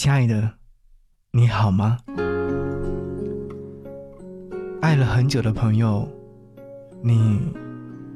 [0.00, 0.50] 亲爱的，
[1.30, 1.98] 你好吗？
[4.80, 6.08] 爱了很久的朋友，
[7.02, 7.38] 你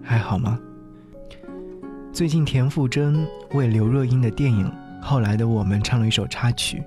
[0.03, 0.59] 还好吗？
[2.11, 4.67] 最近田馥甄为刘若英的电影
[5.03, 6.83] 《后来的我们》唱了一首插曲，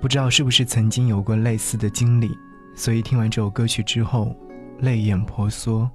[0.00, 2.30] 不知道是不是曾经有过类似的经历，
[2.76, 4.32] 所以听完这首歌曲之后，
[4.78, 5.90] 泪眼婆娑。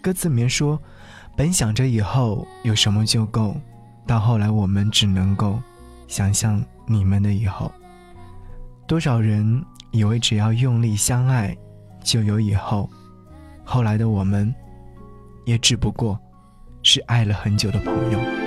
[0.00, 0.80] 歌词里面说
[1.36, 3.54] ：“本想着以后有什么就够，
[4.06, 5.60] 到后来我们只能够。”
[6.10, 7.70] 想象你们的以后，
[8.84, 11.56] 多少人以为只要用力相爱，
[12.02, 12.90] 就有以后。
[13.64, 14.52] 后来的我们，
[15.46, 16.18] 也只不过
[16.82, 18.39] 是爱了很久的朋友。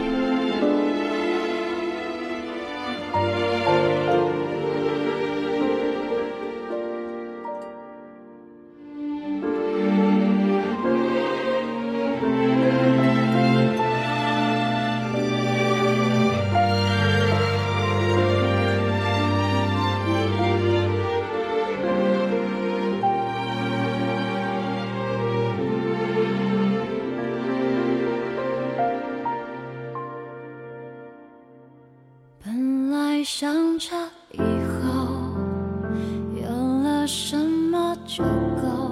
[33.23, 33.95] 想着
[34.31, 35.07] 以后
[36.41, 36.49] 有
[36.83, 38.21] 了什么就
[38.61, 38.82] 够，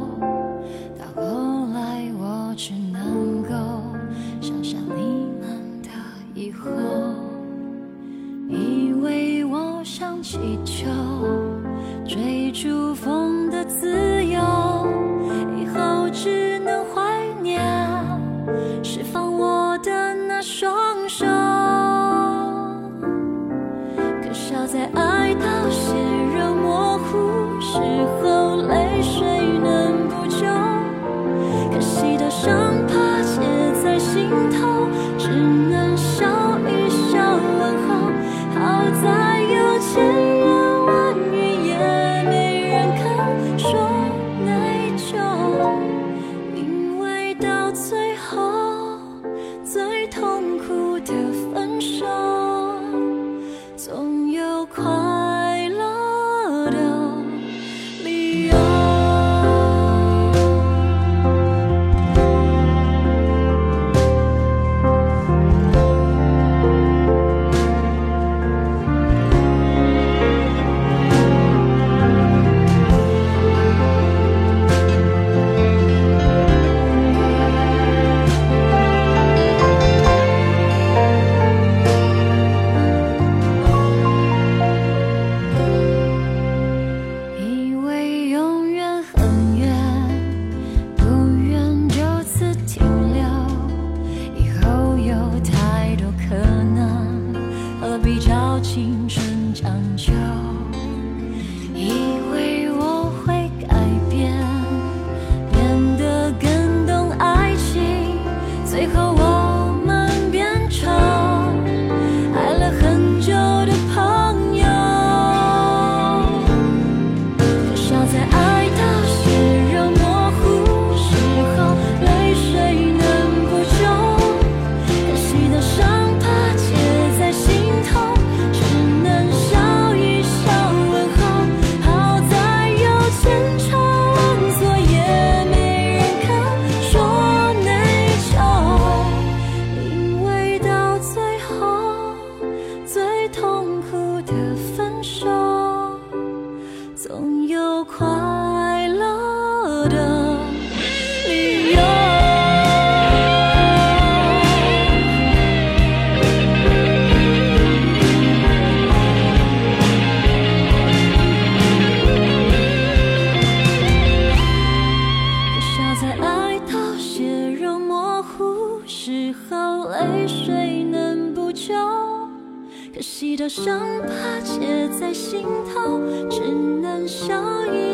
[175.14, 176.00] 心头，
[176.30, 176.42] 只
[176.82, 177.34] 能笑
[177.66, 177.91] 一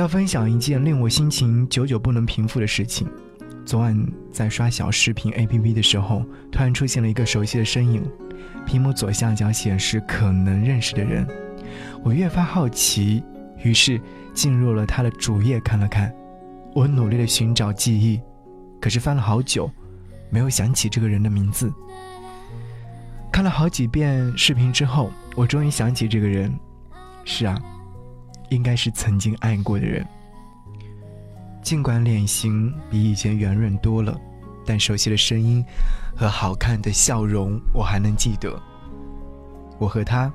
[0.00, 3.06] 要分享一件令我心情久久不能平复的事情。
[3.66, 3.94] 昨晚
[4.32, 8.02] 在刷小视频 APP 的时候，突然出现了一个熟悉的身影，
[8.66, 11.26] 屏幕左下角显示可能认识的人。
[12.02, 13.22] 我越发好奇，
[13.62, 14.00] 于是
[14.32, 16.10] 进入了他的主页看了看。
[16.74, 18.18] 我努力的寻找记忆，
[18.80, 19.70] 可是翻了好久，
[20.30, 21.70] 没有想起这个人的名字。
[23.30, 26.50] 看了好几遍视频之后，我终于想起这个人。
[27.26, 27.60] 是啊，
[28.50, 30.06] 应该是曾经爱过的人。
[31.62, 34.18] 尽管脸型比以前圆润多了，
[34.64, 35.64] 但熟悉的声音
[36.16, 38.60] 和好看的笑容我还能记得。
[39.78, 40.32] 我和他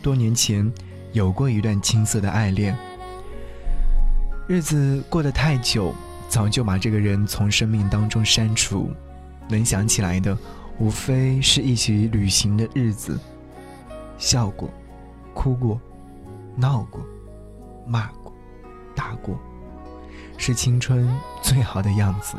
[0.00, 0.72] 多年前
[1.12, 2.76] 有过一段青涩的爱恋。
[4.46, 5.94] 日子过得太久，
[6.28, 8.90] 早就把这个人从生命当中删除。
[9.48, 10.36] 能想起来的，
[10.78, 13.18] 无非是一起旅行的日子，
[14.18, 14.70] 笑过，
[15.34, 15.80] 哭过，
[16.56, 17.00] 闹过，
[17.88, 18.32] 骂过，
[18.94, 19.38] 打过，
[20.36, 21.08] 是青春
[21.42, 22.36] 最好的样子。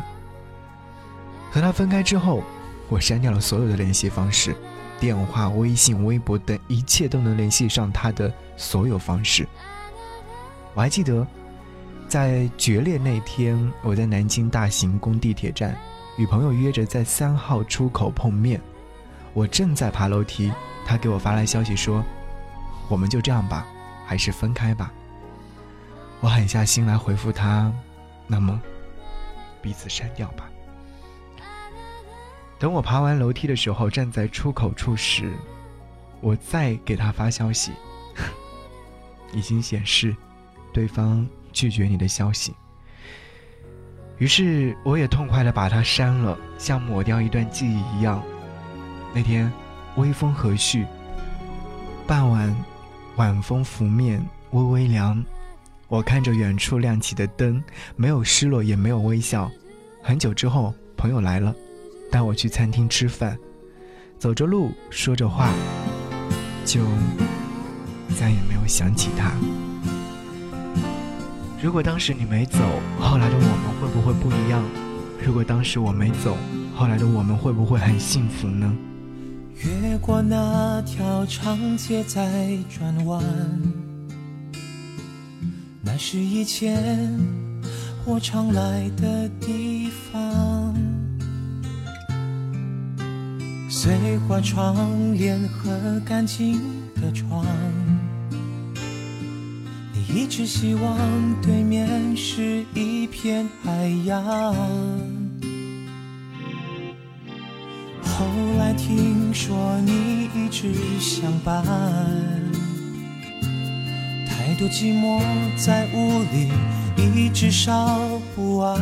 [1.51, 2.43] 和他分开之后，
[2.87, 4.55] 我删掉了所有的联系方式，
[4.99, 9.47] 电话、微信、微博等一切都能联系上他的所有方式。
[10.73, 11.25] 我还记得。
[12.07, 15.77] 在决裂那天，我在南京大行宫地铁站，
[16.17, 18.59] 与朋友约着在三号出口碰面。
[19.31, 20.51] 我正在爬楼梯，
[20.87, 22.03] 他给我发来消息说
[22.89, 23.63] ：“我们就这样吧，
[24.07, 24.91] 还是分开吧。”
[26.21, 27.71] 我狠下心来回复他
[28.27, 28.59] ：“那么，
[29.61, 30.49] 彼此删掉吧。”
[32.59, 35.31] 等我爬完楼梯的时候，站在出口处时，
[36.21, 37.71] 我再给他发消息，
[39.33, 40.15] 已经显示
[40.73, 41.27] 对方。
[41.51, 42.53] 拒绝你的消息，
[44.19, 48.21] 于是我也痛快的把它删了，像抹掉一段记忆一样。
[49.15, 49.51] 那天，
[49.95, 50.85] 微风和煦，
[52.05, 52.55] 傍晚，
[53.15, 55.25] 晚风拂面，微微凉。
[55.89, 57.61] 我看着远处亮起的灯，
[57.95, 59.49] 没有失落，也没有微笑。
[60.03, 61.53] 很久之后，朋友来了，
[62.11, 63.35] 带我去餐厅吃饭，
[64.19, 65.51] 走着路，说着话，
[66.63, 66.81] 就
[68.15, 69.31] 再也没有想起他。
[71.59, 72.59] 如果当时你没走，
[72.99, 74.63] 后来的我们会不会不一样？
[75.25, 76.37] 如果当时我没走，
[76.75, 78.71] 后来的我们会不会很幸福呢？
[79.55, 83.23] 越过那条长街在转弯，
[85.99, 87.13] 是以前
[88.05, 90.73] 我常来的地方。
[93.69, 96.57] 碎花窗帘和干净
[96.95, 97.45] 的床。
[99.93, 100.97] 你一直希望
[101.41, 104.23] 对面是一片海洋。
[108.03, 108.25] 后
[108.57, 111.63] 来听说你一直相伴，
[114.59, 115.21] 多寂寞
[115.55, 116.51] 在屋里
[117.15, 117.97] 一直烧
[118.35, 118.77] 不完。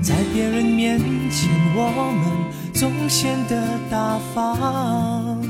[0.00, 5.42] 在别人面前，我们总显得大方。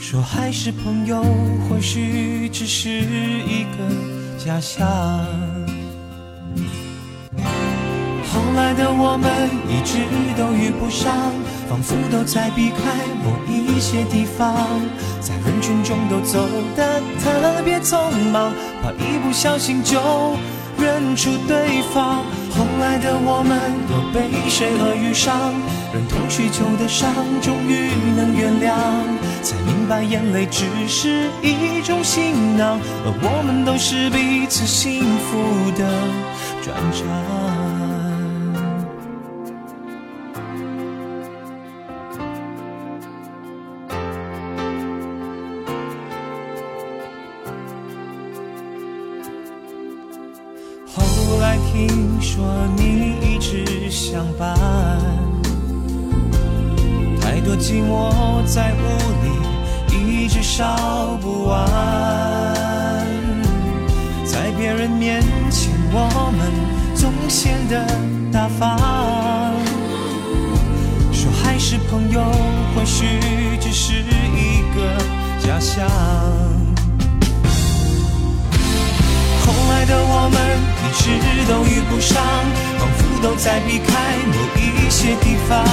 [0.00, 1.22] 说还是朋友，
[1.68, 4.80] 或许只是一个假象。
[8.32, 9.30] 后来的我们
[9.68, 9.98] 一直
[10.38, 11.14] 都遇不上，
[11.68, 12.80] 仿佛都在避开
[13.22, 14.56] 某一些地方，
[15.20, 15.34] 在
[15.70, 20.00] 群中都走得特别匆忙，怕一不小心就
[20.76, 22.24] 认出对方。
[22.50, 23.56] 后来的我们
[23.88, 25.54] 又被谁恶语伤？
[25.94, 28.74] 忍痛许久的伤，终于能原谅。
[29.42, 35.88] 才明白，眼泪只是一种行囊，而我们都是彼此幸福的
[36.64, 37.49] 转场。
[52.10, 52.44] 听说
[52.76, 54.58] 你一直相伴，
[57.20, 58.78] 太多寂寞在屋
[59.22, 59.30] 里。
[59.92, 61.68] 一直烧不完，
[64.24, 66.50] 在别人面前我们
[66.94, 67.86] 总显得
[68.32, 68.78] 大方，
[71.12, 72.20] 说还是朋友，
[72.74, 73.06] 或许
[73.60, 74.98] 只是一个
[75.46, 76.59] 假象。
[79.90, 80.38] 的我们
[80.86, 81.10] 一直
[81.50, 82.14] 都遇不上，
[82.78, 83.90] 仿佛都在避开
[84.30, 85.66] 某一些地方，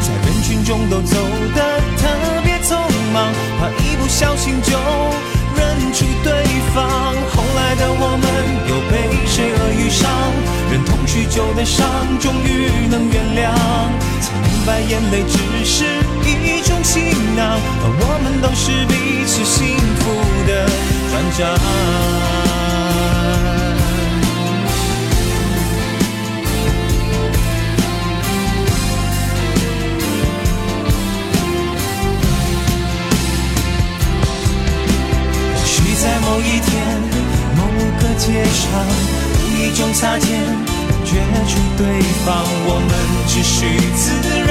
[0.00, 1.18] 在人群中都走
[1.56, 2.06] 得特
[2.44, 2.78] 别匆
[3.12, 3.34] 忙。
[3.58, 4.78] 怕一不小心就
[5.58, 6.30] 认出对
[6.72, 6.86] 方，
[7.34, 8.26] 后来的我们
[8.70, 8.94] 又被
[9.26, 10.06] 谁而遇上？
[10.70, 11.84] 忍痛许久的伤，
[12.20, 13.50] 终于能原谅，
[14.22, 15.36] 才明白眼泪只
[15.66, 15.84] 是
[16.22, 20.14] 一种行囊，而我们都是彼此幸福
[20.46, 20.70] 的。
[21.10, 22.47] 转账。
[38.58, 38.66] 上，
[39.38, 41.86] 无意中擦肩，感觉出对
[42.26, 42.26] 方，
[42.66, 42.90] 我们
[43.30, 43.54] 只需
[43.94, 44.10] 自
[44.46, 44.50] 然，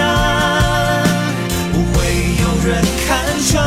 [1.74, 1.98] 不会
[2.40, 2.70] 有人
[3.04, 3.08] 看
[3.52, 3.60] 穿。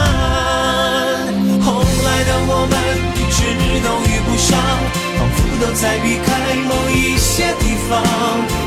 [1.60, 2.74] 后来的我们
[3.16, 3.38] 一直
[3.84, 4.48] 都遇不上，
[5.18, 6.28] 仿佛都在避开
[6.64, 8.00] 某一些地方，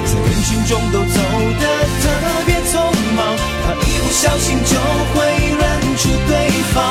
[0.05, 1.17] 在人群中都走
[1.59, 1.65] 得
[2.03, 2.05] 特
[2.45, 2.77] 别匆
[3.17, 3.19] 忙，
[3.65, 4.77] 怕一不小心就
[5.15, 5.25] 会
[5.57, 5.61] 认
[5.97, 6.83] 出对方。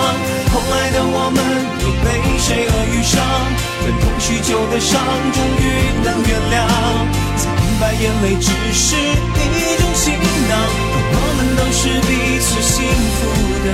[0.53, 1.39] 后来的我们
[1.83, 2.07] 又被
[2.39, 3.21] 谁而遇上？
[3.85, 4.95] 忍痛许久的伤，
[5.33, 5.63] 终于
[6.05, 6.57] 能原谅，
[7.37, 10.15] 才明白眼泪只是一种行
[10.49, 10.53] 囊，
[11.15, 12.73] 我们都是彼此幸
[13.19, 13.21] 福
[13.65, 13.69] 的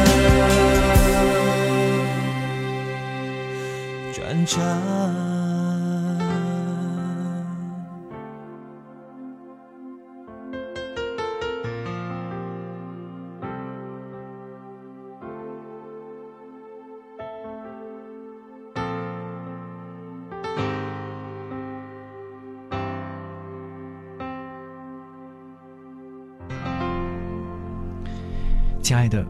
[4.14, 4.56] 转场。
[28.98, 29.24] 爱的，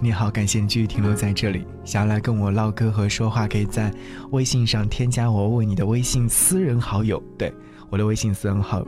[0.00, 1.66] 你好，感谢你继续停留在这里。
[1.84, 3.92] 想要来跟我唠嗑和说话，可以在
[4.30, 7.22] 微信上添加我为你的微信私人好友。
[7.36, 7.52] 对，
[7.90, 8.82] 我的微信私人号，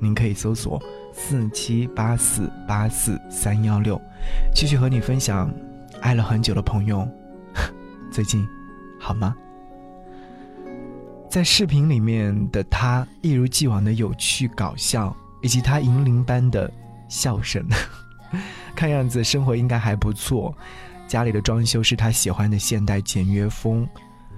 [0.00, 4.00] 您可以搜索四七八四八四三幺六，
[4.54, 5.52] 继续和你分享
[6.00, 7.06] 爱了很久的朋友，
[8.10, 8.48] 最近
[8.98, 9.36] 好吗？
[11.28, 16.72] 在视频里面的他一如既往的有趣搞笑，以及他银铃般的
[17.10, 17.62] 笑声。
[18.76, 20.54] 看样子生活应该还不错，
[21.08, 23.88] 家里的装修是他喜欢的现代简约风，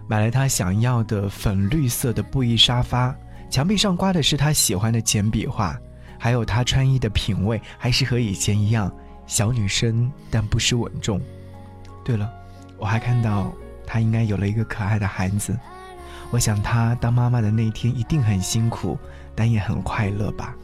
[0.06, 3.14] 买了他想要的粉绿色的布艺沙发，
[3.50, 5.76] 墙壁上挂的是他喜欢的简笔画，
[6.18, 8.90] 还有他穿衣的品味还是和以前一样
[9.26, 11.20] 小女生，但不失稳重。
[12.04, 12.32] 对了，
[12.78, 13.52] 我还看到
[13.84, 15.58] 他应该有了一个可爱的孩子，
[16.30, 18.96] 我想他当妈妈的那一天一定很辛苦，
[19.34, 20.54] 但也很快乐吧。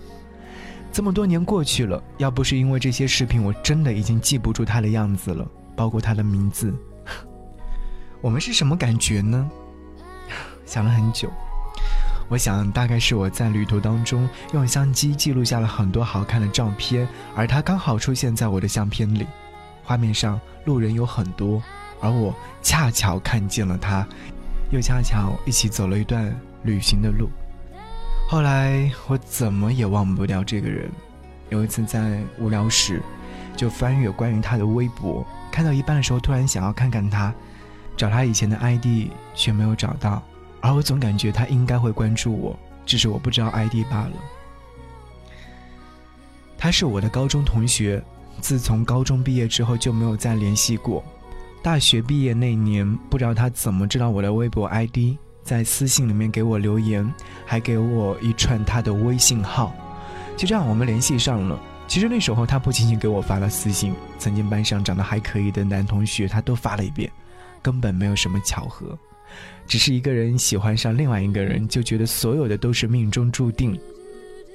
[0.95, 6.73] 这么多年过去了，要不是因为这些视频，我真的已经记不住他的样子了，包括他的名字。
[8.23, 9.51] 我们是什么感觉呢？
[10.65, 11.29] 想了很久，
[12.29, 19.27] 我想大概是我在旅途当中用相机记录下了很多好看的照片，而他刚好出现在我的相片里。
[19.83, 21.61] 画面上路人有很多，
[22.01, 22.33] 而我
[22.63, 24.07] 恰巧看见了他，
[24.71, 26.33] 又恰巧一起走了一段
[26.63, 27.29] 旅行的路。
[28.27, 30.91] 后来我怎么也忘不掉这个人。
[31.51, 33.01] 有一次在无聊时，
[33.55, 37.33] 就翻阅关于他的微博，看到一半的时候，突然想要看看他，
[37.97, 40.23] 找他以前的 ID 却没有找到，
[40.61, 44.13] 而我总感觉他应该会关注我，只是我不知道 ID 罢了。
[46.59, 48.03] 他是我的高中同学，
[48.41, 51.05] 自从高中毕业之后就没有再联系过。
[51.63, 55.17] 大学毕业那年，不知道他怎么知道我的微博 ID。
[55.45, 57.09] 在私信里面给我留言，
[57.45, 59.75] 还给我一串他的微信号，
[60.37, 61.61] 就这样我们联系上了。
[61.87, 67.13] 其实那时候他不仅仅给我发了私信，曾经班上长得还可以的男同学他都发了一遍，
[67.61, 68.99] 根本没有什么巧合，
[69.67, 73.79] 只是一个人喜欢上另外一个人，就觉得所有的都是命中注定。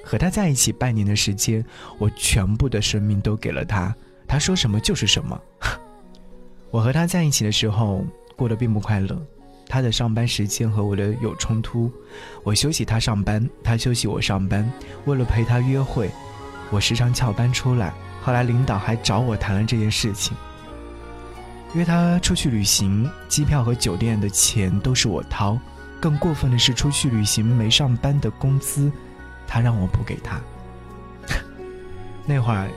[0.04, 1.64] 和他在一起半年的时间，
[2.00, 3.96] 我全部的生命都给了他，
[4.28, 5.40] 他说什么就是什么。
[6.72, 8.04] 我和他在一起的时候
[8.36, 9.22] 过得并不快乐。
[9.70, 11.92] 他的上班时间和我的有冲突，
[12.44, 14.70] 我休息他上班，他休息我上班。
[15.06, 16.10] 为了陪他约会，
[16.72, 17.94] 我时常翘班出来。
[18.22, 20.36] 后来领导还找我谈了这件事情，
[21.74, 25.58] 约他出去旅行，机票和酒店的钱都是我掏。
[26.02, 28.92] 更过分的是，出去旅行没上班的工资，
[29.48, 30.42] 他让我补给他。
[32.26, 32.68] 那会儿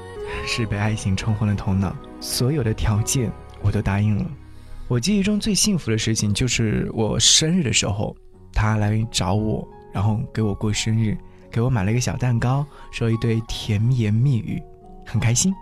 [0.47, 3.33] 是被爱情冲昏了头脑，所有的条件
[3.63, 4.31] 我都答应了。
[4.89, 8.15] 我记忆中最幸福的事情就是我生日的时候，
[8.53, 11.17] 他来找我，然后给我过生日，
[11.51, 14.63] 给我买了一个小蛋糕，说一堆甜言蜜语，
[15.07, 15.55] 很开心。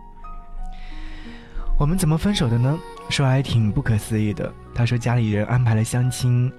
[1.78, 2.78] 我们怎么分手的呢？
[3.08, 4.52] 说来挺不可思议的。
[4.74, 6.50] 他说家里人安排了相亲，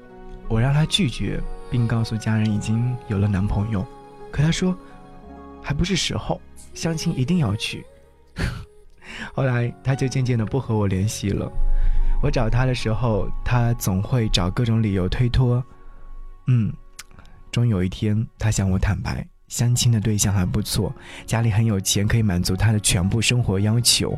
[0.48, 3.86] 我让他拒绝，并告诉家人已经有了男朋友，
[4.32, 4.75] 可他说
[5.62, 6.39] 还不是时候，
[6.74, 7.86] 相亲一定要去。
[9.34, 11.51] 后来他就渐渐的不和我联系了。
[12.21, 15.63] 我找他的时候，他总会找各种理由推脱。
[16.47, 16.71] 嗯，
[17.51, 20.93] 终有一天，他向我坦白，相亲的对象还不错，
[21.25, 24.17] 家里很有钱，可以满足他的全部生活要求。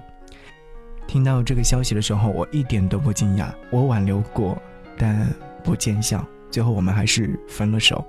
[1.07, 3.53] 听到这个消息的时候，我一点都不惊讶。
[3.69, 4.61] 我挽留过，
[4.97, 5.27] 但
[5.63, 8.05] 不见效，最后我们还是分了手。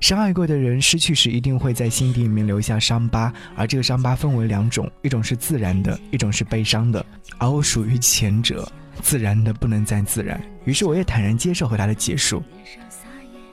[0.00, 7.04] 伤害过的人失去时，一定会在心底里面留下伤疤，而这个伤疤分为两种，一种是自然的，一种是悲伤的。
[7.38, 8.66] 而我属于前者，
[9.02, 10.40] 自然的不能再自然。
[10.64, 12.42] 于是我也坦然接受和他的结束。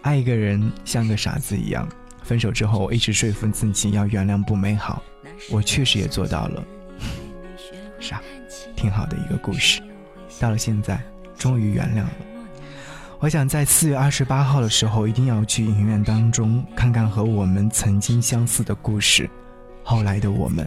[0.01, 1.89] 爱一个人像个傻子一样，
[2.23, 5.03] 分手之后我一直说服自己要原谅不美好，
[5.51, 6.63] 我确实也做到了。
[7.99, 8.21] 傻，
[8.75, 9.81] 挺好的一个故事。
[10.39, 11.01] 到了现在，
[11.37, 12.11] 终于原谅了。
[13.19, 19.29] 我想在四月二十八号的时候，一定要去影院当中看看和我们曾经相似的故事。
[19.83, 20.65] 后来的我们，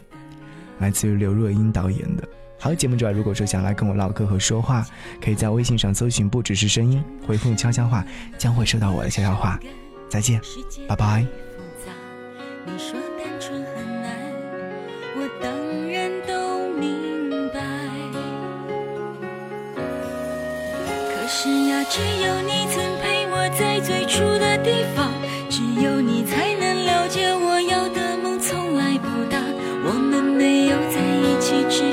[0.78, 2.28] 来自于刘若英导演的。
[2.62, 4.86] 好，节目之外，如果说想来跟我唠嗑和说话，
[5.20, 8.06] 可以在微信上搜寻“不只是声音”，回复“悄悄话”，
[8.38, 9.58] 将会收到我的悄悄话。
[10.08, 10.40] 再见，
[10.86, 11.26] 拜拜。
[12.64, 14.16] 你说单纯很难，
[15.16, 15.50] 我当
[15.90, 17.58] 然都明白。
[21.16, 25.10] 可是呀，只有你曾陪我在最初的地方，
[25.50, 26.61] 只有你才能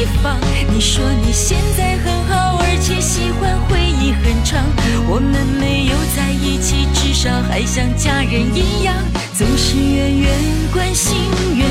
[0.00, 0.40] 地方。
[0.72, 4.64] 你说你现在很好，而且喜欢回忆很长。
[5.06, 8.96] 我们没有在一起，至少还像家人一样，
[9.36, 10.32] 总是远远
[10.72, 11.18] 关心，
[11.54, 11.66] 远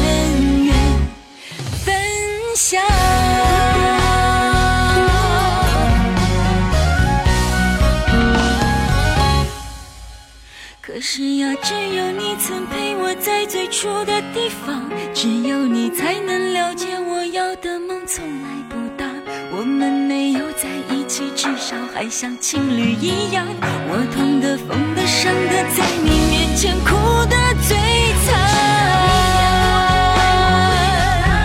[0.66, 0.76] 远
[1.84, 1.96] 分
[2.56, 2.80] 享。
[10.80, 14.84] 可是呀，只有你曾陪我在最初的地方，
[15.16, 17.09] 只有你才能了解我
[17.62, 19.06] 的梦从来不大。
[19.52, 23.46] 我们没有在一起，至少还像情侣一样。
[23.62, 26.96] 我痛的、疯的、伤的，在你面前哭
[27.26, 27.36] 得
[27.68, 27.76] 最
[28.26, 28.28] 惨。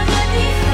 [0.07, 0.64] 那地方，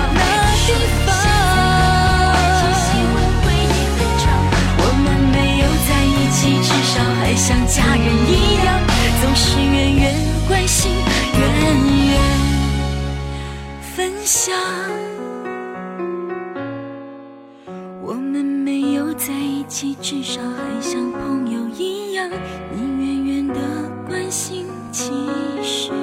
[4.79, 8.50] 我们没有在一起，至少还像家人一样，
[19.71, 22.29] 起，至少还像朋友一样，
[22.75, 23.55] 你远远的
[24.09, 25.13] 关心，其
[25.63, 26.00] 实。